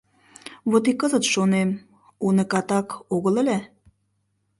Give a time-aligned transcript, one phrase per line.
[0.69, 1.69] Вот и кызыт шонем:
[2.25, 3.57] уныкатак огыл ыле?